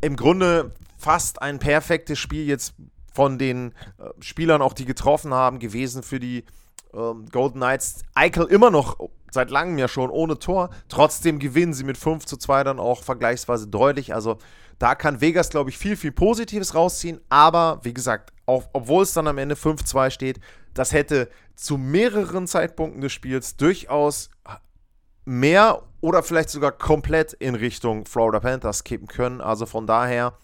im 0.01 0.17
Grunde 0.17 0.73
fast 0.99 1.41
ein 1.41 1.59
perfektes 1.59 2.19
Spiel 2.19 2.47
jetzt 2.47 2.75
von 3.15 3.39
den 3.39 3.73
äh, 3.99 4.09
Spielern, 4.21 4.61
auch 4.61 4.73
die 4.73 4.87
getroffen 4.87 5.33
haben, 5.33 5.59
gewesen 5.59 6.03
für 6.03 6.19
die 6.19 6.45
ähm, 6.93 7.27
Golden 7.31 7.61
Knights. 7.61 8.03
Eichel 8.15 8.47
immer 8.47 8.71
noch 8.71 8.99
seit 9.31 9.51
langem 9.51 9.79
ja 9.79 9.87
schon 9.87 10.11
ohne 10.11 10.39
Tor. 10.39 10.71
Trotzdem 10.89 11.39
gewinnen 11.39 11.75
sie 11.75 11.85
mit 11.85 11.97
5 11.97 12.27
zu 12.27 12.37
2 12.37 12.65
dann 12.65 12.81
auch 12.81 13.05
vergleichsweise 13.05 13.69
deutlich. 13.69 14.15
Also 14.15 14.39
da 14.79 14.95
kann 14.95 15.21
Vegas, 15.21 15.51
glaube 15.51 15.71
ich, 15.71 15.79
viel, 15.79 15.97
viel 15.97 16.13
Positives 16.13 16.75
rausziehen. 16.75 17.21
Aber 17.29 17.81
wie 17.83 17.95
gesagt, 17.95 18.33
auch, 18.45 18.69
obwohl 18.73 19.03
es 19.03 19.13
dann 19.13 19.27
am 19.27 19.39
Ende 19.39 19.55
5-2 19.55 20.11
steht, 20.11 20.41
das 20.75 20.93
hätte 20.93 21.31
zu 21.55 21.79
mehreren 21.79 22.47
Zeitpunkten 22.47 23.01
des 23.01 23.13
Spiels 23.13 23.57
durchaus 23.57 24.31
mehr 25.25 25.83
oder 26.01 26.23
vielleicht 26.23 26.51
sogar 26.51 26.73
komplett 26.73 27.33
in 27.33 27.55
Richtung 27.55 28.05
Florida 28.05 28.41
Panthers 28.41 28.85
kippen 28.85 29.09
können. 29.09 29.41
Also 29.41 29.67
von 29.67 29.87
daher, 29.87 30.35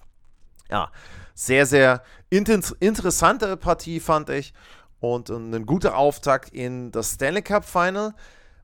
ja, 0.70 0.90
sehr, 1.34 1.66
sehr 1.66 2.02
interessante 2.30 3.56
Partie 3.56 4.00
fand 4.00 4.30
ich 4.30 4.54
und 5.00 5.28
ein 5.28 5.66
guter 5.66 5.96
Auftakt 5.96 6.50
in 6.50 6.90
das 6.90 7.12
Stanley 7.12 7.42
Cup 7.42 7.64
Final. 7.64 8.14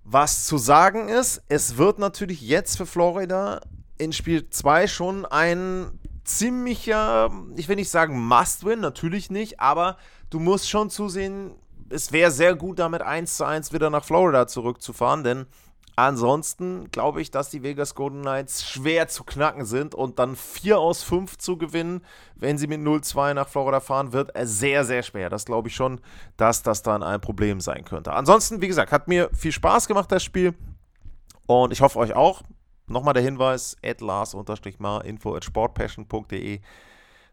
Was 0.04 0.46
zu 0.46 0.56
sagen 0.56 1.08
ist, 1.08 1.42
es 1.48 1.76
wird 1.76 1.98
natürlich 1.98 2.40
jetzt 2.40 2.78
für 2.78 2.86
Florida 2.86 3.60
in 3.98 4.12
Spiel 4.12 4.48
2 4.48 4.86
schon 4.86 5.26
ein 5.26 5.98
ziemlicher, 6.24 7.30
ich 7.56 7.68
will 7.68 7.76
nicht 7.76 7.90
sagen 7.90 8.26
Must-Win, 8.26 8.80
natürlich 8.80 9.30
nicht, 9.30 9.60
aber 9.60 9.96
du 10.30 10.38
musst 10.38 10.68
schon 10.68 10.90
zusehen, 10.90 11.52
es 11.90 12.12
wäre 12.12 12.30
sehr 12.30 12.54
gut, 12.54 12.78
damit 12.78 13.02
1 13.02 13.36
zu 13.36 13.44
1 13.44 13.72
wieder 13.72 13.90
nach 13.90 14.04
Florida 14.04 14.46
zurückzufahren, 14.46 15.24
denn 15.24 15.46
ansonsten 15.96 16.90
glaube 16.90 17.20
ich, 17.20 17.30
dass 17.30 17.50
die 17.50 17.62
Vegas 17.62 17.94
Golden 17.94 18.20
Knights 18.20 18.68
schwer 18.68 19.08
zu 19.08 19.24
knacken 19.24 19.64
sind 19.64 19.94
und 19.94 20.18
dann 20.18 20.36
4 20.36 20.78
aus 20.78 21.02
5 21.02 21.38
zu 21.38 21.56
gewinnen, 21.56 22.02
wenn 22.36 22.58
sie 22.58 22.66
mit 22.66 22.80
0-2 22.80 23.34
nach 23.34 23.48
Florida 23.48 23.80
fahren, 23.80 24.12
wird 24.12 24.30
sehr, 24.42 24.84
sehr 24.84 25.02
schwer. 25.02 25.30
Das 25.30 25.46
glaube 25.46 25.68
ich 25.68 25.74
schon, 25.74 26.00
dass 26.36 26.62
das 26.62 26.82
dann 26.82 27.02
ein 27.02 27.20
Problem 27.20 27.60
sein 27.60 27.84
könnte. 27.84 28.12
Ansonsten, 28.12 28.60
wie 28.60 28.68
gesagt, 28.68 28.92
hat 28.92 29.08
mir 29.08 29.30
viel 29.32 29.50
Spaß 29.52 29.88
gemacht, 29.88 30.12
das 30.12 30.22
Spiel. 30.22 30.54
Und 31.46 31.72
ich 31.72 31.80
hoffe 31.80 31.98
euch 31.98 32.14
auch. 32.14 32.42
Nochmal 32.88 33.14
der 33.14 33.22
Hinweis, 33.22 33.76
at 33.84 34.00
lars-mar, 34.00 35.04
info 35.04 35.34
at 35.34 35.44
sportpassion.de. 35.44 36.60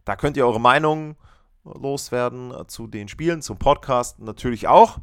Da 0.03 0.15
könnt 0.15 0.37
ihr 0.37 0.45
eure 0.45 0.61
Meinung 0.61 1.15
loswerden 1.63 2.53
zu 2.67 2.87
den 2.87 3.07
Spielen, 3.07 3.41
zum 3.41 3.57
Podcast 3.57 4.19
natürlich 4.19 4.67
auch. 4.67 4.99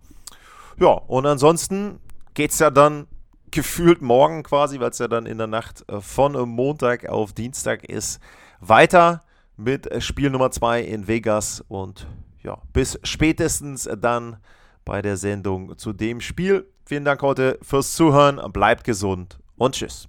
Ja, 0.78 0.92
und 0.92 1.26
ansonsten 1.26 2.00
geht 2.34 2.52
es 2.52 2.58
ja 2.58 2.70
dann 2.70 3.06
gefühlt 3.50 4.00
morgen 4.00 4.42
quasi, 4.42 4.80
weil 4.80 4.90
es 4.90 4.98
ja 4.98 5.08
dann 5.08 5.26
in 5.26 5.38
der 5.38 5.46
Nacht 5.46 5.84
von 6.00 6.48
Montag 6.48 7.08
auf 7.08 7.32
Dienstag 7.32 7.84
ist, 7.84 8.20
weiter 8.60 9.22
mit 9.56 10.02
Spiel 10.02 10.30
Nummer 10.30 10.50
2 10.50 10.82
in 10.82 11.06
Vegas 11.06 11.62
und 11.68 12.06
ja, 12.42 12.58
bis 12.72 12.98
spätestens 13.02 13.88
dann 14.00 14.38
bei 14.84 15.02
der 15.02 15.16
Sendung 15.16 15.76
zu 15.78 15.92
dem 15.92 16.20
Spiel. 16.20 16.66
Vielen 16.84 17.04
Dank 17.04 17.22
heute 17.22 17.58
fürs 17.62 17.94
Zuhören, 17.94 18.40
bleibt 18.52 18.84
gesund 18.84 19.38
und 19.56 19.74
tschüss. 19.74 20.08